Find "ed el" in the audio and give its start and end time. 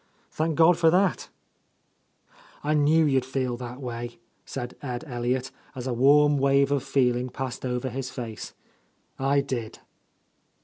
4.81-5.21